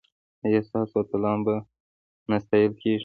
ایا 0.45 0.61
ستاسو 0.67 0.95
اتلان 1.01 1.39
به 1.45 1.55
نه 2.29 2.37
ستایل 2.43 2.71
کیږي؟ 2.81 2.99